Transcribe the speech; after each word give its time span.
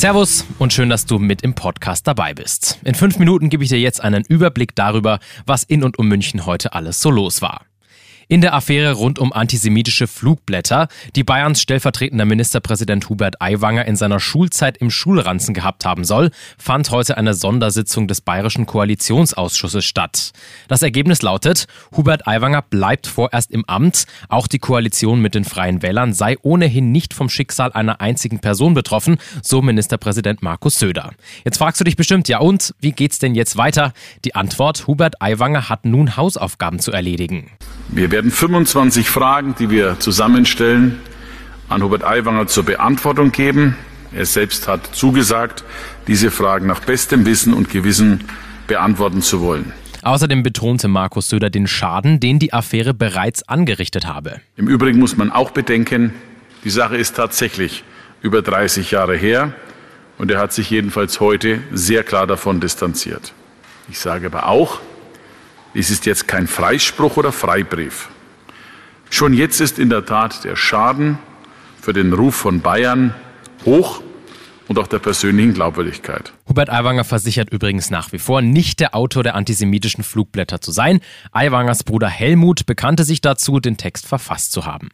Servus 0.00 0.46
und 0.58 0.72
schön, 0.72 0.88
dass 0.88 1.04
du 1.04 1.18
mit 1.18 1.42
im 1.42 1.52
Podcast 1.52 2.06
dabei 2.06 2.32
bist. 2.32 2.78
In 2.84 2.94
fünf 2.94 3.18
Minuten 3.18 3.50
gebe 3.50 3.64
ich 3.64 3.68
dir 3.68 3.78
jetzt 3.78 4.00
einen 4.00 4.24
Überblick 4.24 4.74
darüber, 4.74 5.18
was 5.44 5.62
in 5.62 5.84
und 5.84 5.98
um 5.98 6.08
München 6.08 6.46
heute 6.46 6.72
alles 6.72 7.02
so 7.02 7.10
los 7.10 7.42
war 7.42 7.66
in 8.30 8.40
der 8.40 8.54
Affäre 8.54 8.92
rund 8.92 9.18
um 9.18 9.32
antisemitische 9.32 10.06
Flugblätter, 10.06 10.86
die 11.16 11.24
Bayerns 11.24 11.60
stellvertretender 11.60 12.24
Ministerpräsident 12.24 13.08
Hubert 13.08 13.42
Aiwanger 13.42 13.86
in 13.86 13.96
seiner 13.96 14.20
Schulzeit 14.20 14.78
im 14.78 14.88
Schulranzen 14.88 15.52
gehabt 15.52 15.84
haben 15.84 16.04
soll, 16.04 16.30
fand 16.56 16.92
heute 16.92 17.16
eine 17.16 17.34
Sondersitzung 17.34 18.06
des 18.06 18.20
Bayerischen 18.20 18.66
Koalitionsausschusses 18.66 19.84
statt. 19.84 20.30
Das 20.68 20.82
Ergebnis 20.82 21.22
lautet, 21.22 21.66
Hubert 21.96 22.28
Aiwanger 22.28 22.62
bleibt 22.62 23.08
vorerst 23.08 23.50
im 23.50 23.64
Amt, 23.64 24.06
auch 24.28 24.46
die 24.46 24.60
Koalition 24.60 25.20
mit 25.20 25.34
den 25.34 25.44
Freien 25.44 25.82
Wählern 25.82 26.12
sei 26.12 26.36
ohnehin 26.42 26.92
nicht 26.92 27.14
vom 27.14 27.28
Schicksal 27.28 27.72
einer 27.72 28.00
einzigen 28.00 28.38
Person 28.38 28.74
betroffen, 28.74 29.18
so 29.42 29.60
Ministerpräsident 29.60 30.40
Markus 30.40 30.78
Söder. 30.78 31.10
Jetzt 31.44 31.58
fragst 31.58 31.80
du 31.80 31.84
dich 31.84 31.96
bestimmt, 31.96 32.28
ja 32.28 32.38
und, 32.38 32.76
wie 32.78 32.92
geht's 32.92 33.18
denn 33.18 33.34
jetzt 33.34 33.56
weiter? 33.56 33.92
Die 34.24 34.36
Antwort, 34.36 34.86
Hubert 34.86 35.20
Aiwanger 35.20 35.68
hat 35.68 35.84
nun 35.84 36.16
Hausaufgaben 36.16 36.78
zu 36.78 36.92
erledigen. 36.92 37.50
Wir 37.92 38.12
werden 38.12 38.30
25 38.30 39.10
Fragen, 39.10 39.56
die 39.58 39.68
wir 39.68 39.98
zusammenstellen, 39.98 41.00
an 41.68 41.82
Hubert 41.82 42.04
Aiwanger 42.04 42.46
zur 42.46 42.64
Beantwortung 42.64 43.32
geben. 43.32 43.76
Er 44.12 44.26
selbst 44.26 44.68
hat 44.68 44.94
zugesagt, 44.94 45.64
diese 46.06 46.30
Fragen 46.30 46.68
nach 46.68 46.80
bestem 46.80 47.26
Wissen 47.26 47.52
und 47.52 47.68
Gewissen 47.68 48.24
beantworten 48.68 49.22
zu 49.22 49.40
wollen. 49.40 49.72
Außerdem 50.02 50.44
betonte 50.44 50.86
Markus 50.86 51.28
Söder 51.28 51.50
den 51.50 51.66
Schaden, 51.66 52.20
den 52.20 52.38
die 52.38 52.52
Affäre 52.52 52.94
bereits 52.94 53.42
angerichtet 53.48 54.06
habe. 54.06 54.40
Im 54.56 54.68
Übrigen 54.68 55.00
muss 55.00 55.16
man 55.16 55.32
auch 55.32 55.50
bedenken, 55.50 56.14
die 56.62 56.70
Sache 56.70 56.96
ist 56.96 57.16
tatsächlich 57.16 57.82
über 58.22 58.40
30 58.40 58.92
Jahre 58.92 59.16
her 59.16 59.52
und 60.16 60.30
er 60.30 60.38
hat 60.38 60.52
sich 60.52 60.70
jedenfalls 60.70 61.18
heute 61.18 61.60
sehr 61.72 62.04
klar 62.04 62.28
davon 62.28 62.60
distanziert. 62.60 63.32
Ich 63.90 63.98
sage 63.98 64.26
aber 64.26 64.46
auch, 64.46 64.78
dies 65.74 65.90
ist 65.90 66.06
jetzt 66.06 66.26
kein 66.26 66.46
Freispruch 66.46 67.16
oder 67.16 67.32
Freibrief. 67.32 68.08
Schon 69.08 69.34
jetzt 69.34 69.60
ist 69.60 69.78
in 69.78 69.90
der 69.90 70.04
Tat 70.04 70.44
der 70.44 70.56
Schaden 70.56 71.18
für 71.80 71.92
den 71.92 72.12
Ruf 72.12 72.34
von 72.34 72.60
Bayern 72.60 73.14
hoch 73.64 74.02
und 74.68 74.78
auch 74.78 74.86
der 74.86 75.00
persönlichen 75.00 75.52
Glaubwürdigkeit. 75.54 76.32
Hubert 76.48 76.70
Aiwanger 76.70 77.04
versichert 77.04 77.50
übrigens 77.50 77.90
nach 77.90 78.12
wie 78.12 78.18
vor, 78.18 78.40
nicht 78.40 78.78
der 78.78 78.94
Autor 78.94 79.24
der 79.24 79.34
antisemitischen 79.34 80.04
Flugblätter 80.04 80.60
zu 80.60 80.70
sein. 80.70 81.00
Aiwangers 81.32 81.82
Bruder 81.82 82.08
Helmut 82.08 82.66
bekannte 82.66 83.02
sich 83.02 83.20
dazu, 83.20 83.58
den 83.58 83.76
Text 83.76 84.06
verfasst 84.06 84.52
zu 84.52 84.66
haben. 84.66 84.90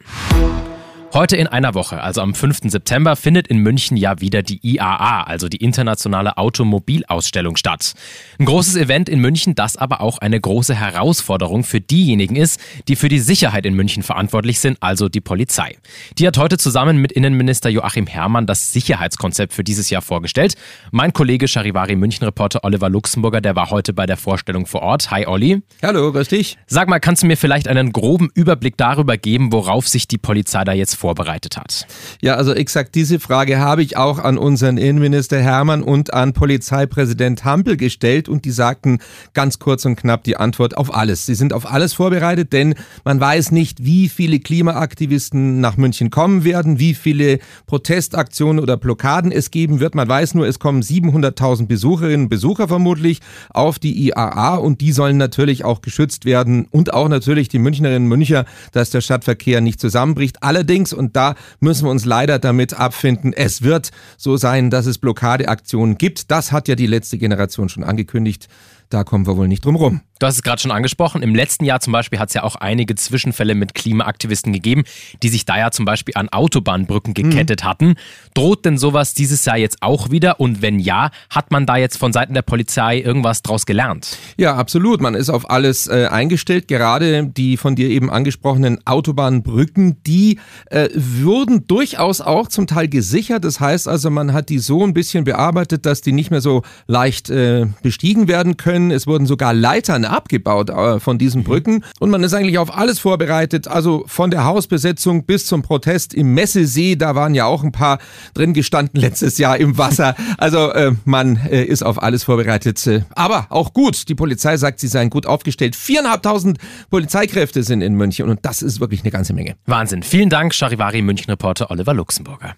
Heute 1.16 1.36
in 1.36 1.46
einer 1.46 1.72
Woche, 1.72 2.02
also 2.02 2.20
am 2.20 2.34
5. 2.34 2.64
September, 2.64 3.16
findet 3.16 3.48
in 3.48 3.56
München 3.56 3.96
ja 3.96 4.20
wieder 4.20 4.42
die 4.42 4.60
IAA, 4.60 5.22
also 5.22 5.48
die 5.48 5.56
Internationale 5.56 6.36
Automobilausstellung 6.36 7.56
statt. 7.56 7.94
Ein 8.38 8.44
großes 8.44 8.76
Event 8.76 9.08
in 9.08 9.20
München, 9.20 9.54
das 9.54 9.78
aber 9.78 10.02
auch 10.02 10.18
eine 10.18 10.38
große 10.38 10.74
Herausforderung 10.74 11.64
für 11.64 11.80
diejenigen 11.80 12.36
ist, 12.36 12.60
die 12.86 12.96
für 12.96 13.08
die 13.08 13.18
Sicherheit 13.18 13.64
in 13.64 13.72
München 13.72 14.02
verantwortlich 14.02 14.60
sind, 14.60 14.76
also 14.82 15.08
die 15.08 15.22
Polizei. 15.22 15.78
Die 16.18 16.26
hat 16.26 16.36
heute 16.36 16.58
zusammen 16.58 16.98
mit 16.98 17.12
Innenminister 17.12 17.70
Joachim 17.70 18.06
Herrmann 18.06 18.46
das 18.46 18.74
Sicherheitskonzept 18.74 19.54
für 19.54 19.64
dieses 19.64 19.88
Jahr 19.88 20.02
vorgestellt. 20.02 20.54
Mein 20.90 21.14
Kollege 21.14 21.48
Charivari 21.48 21.96
München-Reporter 21.96 22.62
Oliver 22.62 22.90
Luxemburger, 22.90 23.40
der 23.40 23.56
war 23.56 23.70
heute 23.70 23.94
bei 23.94 24.04
der 24.04 24.18
Vorstellung 24.18 24.66
vor 24.66 24.82
Ort. 24.82 25.10
Hi 25.10 25.26
Olli. 25.26 25.62
Hallo, 25.82 26.12
grüß 26.12 26.28
dich. 26.28 26.58
Sag 26.66 26.90
mal, 26.90 27.00
kannst 27.00 27.22
du 27.22 27.26
mir 27.26 27.38
vielleicht 27.38 27.68
einen 27.68 27.94
groben 27.94 28.28
Überblick 28.34 28.76
darüber 28.76 29.16
geben, 29.16 29.50
worauf 29.50 29.88
sich 29.88 30.06
die 30.08 30.18
Polizei 30.18 30.62
da 30.64 30.74
jetzt 30.74 30.92
vorbereitet 30.92 31.05
hat. 31.14 31.86
Ja, 32.20 32.34
also 32.34 32.52
exakt 32.52 32.94
diese 32.94 33.20
Frage 33.20 33.58
habe 33.58 33.82
ich 33.82 33.96
auch 33.96 34.18
an 34.18 34.38
unseren 34.38 34.78
Innenminister 34.78 35.40
Hermann 35.40 35.82
und 35.82 36.12
an 36.12 36.32
Polizeipräsident 36.32 37.44
Hampel 37.44 37.76
gestellt 37.76 38.28
und 38.28 38.44
die 38.44 38.50
sagten 38.50 38.98
ganz 39.34 39.58
kurz 39.58 39.84
und 39.84 39.96
knapp 39.96 40.24
die 40.24 40.36
Antwort 40.36 40.76
auf 40.76 40.94
alles. 40.94 41.26
Sie 41.26 41.34
sind 41.34 41.52
auf 41.52 41.70
alles 41.70 41.94
vorbereitet, 41.94 42.52
denn 42.52 42.74
man 43.04 43.20
weiß 43.20 43.52
nicht, 43.52 43.84
wie 43.84 44.08
viele 44.08 44.40
Klimaaktivisten 44.40 45.60
nach 45.60 45.76
München 45.76 46.10
kommen 46.10 46.44
werden, 46.44 46.78
wie 46.78 46.94
viele 46.94 47.38
Protestaktionen 47.66 48.62
oder 48.62 48.76
Blockaden 48.76 49.32
es 49.32 49.50
geben 49.50 49.80
wird. 49.80 49.94
Man 49.94 50.08
weiß 50.08 50.34
nur, 50.34 50.46
es 50.46 50.58
kommen 50.58 50.82
700.000 50.82 51.66
Besucherinnen 51.66 52.22
und 52.22 52.28
Besucher 52.28 52.68
vermutlich 52.68 53.20
auf 53.50 53.78
die 53.78 54.08
IAA 54.08 54.56
und 54.56 54.80
die 54.80 54.92
sollen 54.92 55.16
natürlich 55.16 55.64
auch 55.64 55.82
geschützt 55.82 56.24
werden 56.24 56.66
und 56.70 56.92
auch 56.92 57.08
natürlich 57.08 57.48
die 57.48 57.58
Münchnerinnen 57.58 58.04
und 58.04 58.08
Müncher, 58.08 58.44
dass 58.72 58.90
der 58.90 59.00
Stadtverkehr 59.00 59.60
nicht 59.60 59.80
zusammenbricht. 59.80 60.42
Allerdings, 60.42 60.92
und 60.96 61.16
da 61.16 61.34
müssen 61.60 61.84
wir 61.86 61.90
uns 61.90 62.04
leider 62.04 62.38
damit 62.38 62.74
abfinden, 62.74 63.32
es 63.32 63.62
wird 63.62 63.90
so 64.16 64.36
sein, 64.36 64.70
dass 64.70 64.86
es 64.86 64.98
Blockadeaktionen 64.98 65.98
gibt. 65.98 66.30
Das 66.30 66.52
hat 66.52 66.68
ja 66.68 66.74
die 66.74 66.86
letzte 66.86 67.18
Generation 67.18 67.68
schon 67.68 67.84
angekündigt. 67.84 68.48
Da 68.88 69.04
kommen 69.04 69.26
wir 69.26 69.36
wohl 69.36 69.48
nicht 69.48 69.64
drum 69.64 69.76
rum. 69.76 70.00
Du 70.18 70.26
hast 70.26 70.36
es 70.36 70.42
gerade 70.42 70.62
schon 70.62 70.70
angesprochen. 70.70 71.22
Im 71.22 71.34
letzten 71.34 71.66
Jahr 71.66 71.80
zum 71.80 71.92
Beispiel 71.92 72.18
hat 72.18 72.28
es 72.28 72.34
ja 72.34 72.42
auch 72.42 72.56
einige 72.56 72.94
Zwischenfälle 72.94 73.54
mit 73.54 73.74
Klimaaktivisten 73.74 74.50
gegeben, 74.50 74.84
die 75.22 75.28
sich 75.28 75.44
da 75.44 75.58
ja 75.58 75.70
zum 75.70 75.84
Beispiel 75.84 76.14
an 76.16 76.30
Autobahnbrücken 76.30 77.12
gekettet 77.12 77.62
mhm. 77.62 77.68
hatten. 77.68 77.94
Droht 78.32 78.64
denn 78.64 78.78
sowas 78.78 79.12
dieses 79.12 79.44
Jahr 79.44 79.58
jetzt 79.58 79.82
auch 79.82 80.10
wieder? 80.10 80.40
Und 80.40 80.62
wenn 80.62 80.78
ja, 80.78 81.10
hat 81.28 81.50
man 81.50 81.66
da 81.66 81.76
jetzt 81.76 81.98
von 81.98 82.14
Seiten 82.14 82.32
der 82.32 82.40
Polizei 82.40 82.98
irgendwas 82.98 83.42
draus 83.42 83.66
gelernt? 83.66 84.16
Ja, 84.38 84.54
absolut. 84.56 85.02
Man 85.02 85.14
ist 85.14 85.28
auf 85.28 85.50
alles 85.50 85.86
äh, 85.86 86.06
eingestellt. 86.10 86.66
Gerade 86.66 87.26
die 87.26 87.58
von 87.58 87.76
dir 87.76 87.90
eben 87.90 88.08
angesprochenen 88.08 88.78
Autobahnbrücken, 88.86 90.02
die 90.04 90.38
äh, 90.70 90.88
wurden 90.94 91.66
durchaus 91.66 92.22
auch 92.22 92.48
zum 92.48 92.66
Teil 92.66 92.88
gesichert. 92.88 93.44
Das 93.44 93.60
heißt 93.60 93.86
also, 93.86 94.08
man 94.08 94.32
hat 94.32 94.48
die 94.48 94.60
so 94.60 94.82
ein 94.82 94.94
bisschen 94.94 95.24
bearbeitet, 95.24 95.84
dass 95.84 96.00
die 96.00 96.12
nicht 96.12 96.30
mehr 96.30 96.40
so 96.40 96.62
leicht 96.86 97.28
äh, 97.28 97.66
bestiegen 97.82 98.28
werden 98.28 98.56
können. 98.56 98.75
Es 98.90 99.06
wurden 99.06 99.26
sogar 99.26 99.54
Leitern 99.54 100.04
abgebaut 100.04 100.70
äh, 100.70 101.00
von 101.00 101.18
diesen 101.18 101.44
Brücken 101.44 101.84
und 101.98 102.10
man 102.10 102.22
ist 102.22 102.34
eigentlich 102.34 102.58
auf 102.58 102.76
alles 102.76 102.98
vorbereitet. 102.98 103.68
Also 103.68 104.04
von 104.06 104.30
der 104.30 104.44
Hausbesetzung 104.44 105.24
bis 105.24 105.46
zum 105.46 105.62
Protest 105.62 106.14
im 106.14 106.34
Messesee, 106.34 106.96
da 106.96 107.14
waren 107.14 107.34
ja 107.34 107.46
auch 107.46 107.64
ein 107.64 107.72
paar 107.72 107.98
drin 108.34 108.52
gestanden 108.52 109.00
letztes 109.00 109.38
Jahr 109.38 109.56
im 109.58 109.78
Wasser. 109.78 110.14
Also 110.38 110.70
äh, 110.72 110.92
man 111.04 111.36
äh, 111.50 111.64
ist 111.64 111.82
auf 111.82 112.02
alles 112.02 112.24
vorbereitet. 112.24 112.84
Äh, 112.86 113.02
aber 113.14 113.46
auch 113.48 113.72
gut. 113.72 114.08
Die 114.08 114.14
Polizei 114.14 114.56
sagt, 114.56 114.80
sie 114.80 114.88
seien 114.88 115.08
gut 115.08 115.26
aufgestellt. 115.26 115.74
Viereinhalbtausend 115.74 116.58
Polizeikräfte 116.90 117.62
sind 117.62 117.80
in 117.80 117.94
München 117.94 118.28
und 118.28 118.40
das 118.42 118.60
ist 118.60 118.80
wirklich 118.80 119.02
eine 119.02 119.10
ganze 119.10 119.32
Menge. 119.32 119.56
Wahnsinn. 119.66 120.02
Vielen 120.02 120.28
Dank, 120.28 120.54
Charivari 120.54 121.02
München-Reporter 121.02 121.70
Oliver 121.70 121.94
Luxemburger. 121.94 122.54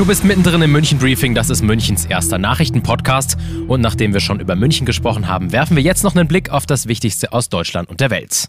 Du 0.00 0.06
bist 0.06 0.24
mittendrin 0.24 0.62
im 0.62 0.72
München 0.72 0.98
Briefing, 0.98 1.34
das 1.34 1.50
ist 1.50 1.60
Münchens 1.60 2.06
erster 2.06 2.38
Nachrichtenpodcast. 2.38 3.36
Und 3.68 3.82
nachdem 3.82 4.14
wir 4.14 4.20
schon 4.20 4.40
über 4.40 4.56
München 4.56 4.86
gesprochen 4.86 5.28
haben, 5.28 5.52
werfen 5.52 5.76
wir 5.76 5.82
jetzt 5.82 6.04
noch 6.04 6.16
einen 6.16 6.26
Blick 6.26 6.48
auf 6.48 6.64
das 6.64 6.88
Wichtigste 6.88 7.34
aus 7.34 7.50
Deutschland 7.50 7.90
und 7.90 8.00
der 8.00 8.08
Welt. 8.08 8.48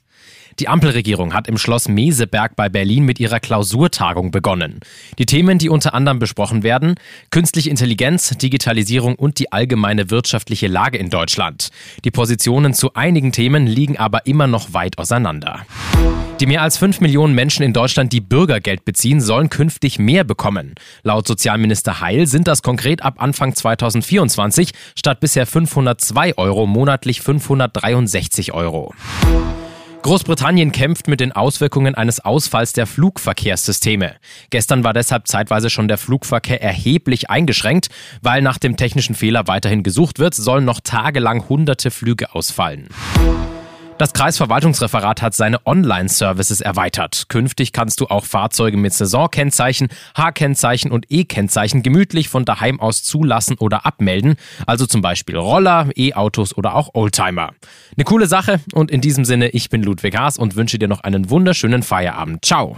Die 0.60 0.68
Ampelregierung 0.68 1.34
hat 1.34 1.48
im 1.48 1.58
Schloss 1.58 1.88
Meseberg 1.88 2.56
bei 2.56 2.70
Berlin 2.70 3.06
mit 3.06 3.20
ihrer 3.20 3.40
Klausurtagung 3.40 4.32
begonnen. 4.32 4.80
Die 5.18 5.26
Themen, 5.26 5.58
die 5.58 5.70
unter 5.70 5.94
anderem 5.94 6.20
besprochen 6.20 6.64
werden, 6.64 6.96
künstliche 7.30 7.70
Intelligenz, 7.70 8.30
Digitalisierung 8.38 9.16
und 9.16 9.40
die 9.40 9.52
allgemeine 9.52 10.10
wirtschaftliche 10.10 10.68
Lage 10.68 10.98
in 10.98 11.10
Deutschland. 11.10 11.70
Die 12.04 12.12
Positionen 12.12 12.74
zu 12.74 12.94
einigen 12.94 13.32
Themen 13.32 13.68
liegen 13.68 13.98
aber 13.98 14.26
immer 14.26 14.48
noch 14.48 14.74
weit 14.74 14.98
auseinander. 14.98 15.66
Die 16.42 16.48
mehr 16.48 16.64
als 16.64 16.78
5 16.78 17.02
Millionen 17.02 17.36
Menschen 17.36 17.64
in 17.64 17.72
Deutschland, 17.72 18.12
die 18.14 18.20
Bürgergeld 18.20 18.84
beziehen, 18.84 19.22
sollen 19.22 19.50
künftig 19.50 20.00
mehr 20.00 20.24
bekommen. 20.24 20.74
Laut 21.04 21.28
Sozialminister 21.28 22.02
Heil 22.02 22.26
sind 22.26 22.48
das 22.48 22.64
konkret 22.64 23.04
ab 23.04 23.16
Anfang 23.18 23.54
2024 23.54 24.72
statt 24.96 25.20
bisher 25.20 25.46
502 25.46 26.38
Euro 26.38 26.66
monatlich 26.66 27.22
563 27.22 28.54
Euro. 28.54 28.92
Großbritannien 30.04 30.72
kämpft 30.72 31.08
mit 31.08 31.20
den 31.20 31.32
Auswirkungen 31.32 31.94
eines 31.94 32.20
Ausfalls 32.20 32.74
der 32.74 32.88
Flugverkehrssysteme. 32.88 34.16
Gestern 34.50 34.84
war 34.84 34.94
deshalb 34.94 35.28
zeitweise 35.28 35.70
schon 35.70 35.88
der 35.88 36.00
Flugverkehr 36.00 36.62
erheblich 36.62 37.30
eingeschränkt. 37.30 37.90
Weil 38.22 38.42
nach 38.42 38.58
dem 38.58 38.78
technischen 38.78 39.14
Fehler 39.14 39.48
weiterhin 39.48 39.84
gesucht 39.84 40.18
wird, 40.18 40.34
sollen 40.34 40.66
noch 40.66 40.80
tagelang 40.80 41.48
hunderte 41.48 41.92
Flüge 41.92 42.34
ausfallen. 42.34 42.90
Das 44.02 44.14
Kreisverwaltungsreferat 44.14 45.22
hat 45.22 45.36
seine 45.36 45.64
Online-Services 45.64 46.60
erweitert. 46.60 47.26
Künftig 47.30 47.72
kannst 47.72 48.00
du 48.00 48.08
auch 48.08 48.26
Fahrzeuge 48.26 48.76
mit 48.76 48.94
Saisonkennzeichen, 48.94 49.90
H-Kennzeichen 50.18 50.90
und 50.90 51.06
E-Kennzeichen 51.10 51.84
gemütlich 51.84 52.28
von 52.28 52.44
daheim 52.44 52.80
aus 52.80 53.04
zulassen 53.04 53.58
oder 53.60 53.86
abmelden. 53.86 54.38
Also 54.66 54.88
zum 54.88 55.04
Beispiel 55.04 55.38
Roller, 55.38 55.90
E-Autos 55.96 56.58
oder 56.58 56.74
auch 56.74 56.96
Oldtimer. 56.96 57.52
Eine 57.96 58.04
coole 58.06 58.26
Sache 58.26 58.60
und 58.74 58.90
in 58.90 59.02
diesem 59.02 59.24
Sinne, 59.24 59.50
ich 59.50 59.70
bin 59.70 59.84
Ludwig 59.84 60.18
Haas 60.18 60.40
und 60.40 60.56
wünsche 60.56 60.80
dir 60.80 60.88
noch 60.88 61.02
einen 61.02 61.30
wunderschönen 61.30 61.84
Feierabend. 61.84 62.44
Ciao. 62.44 62.78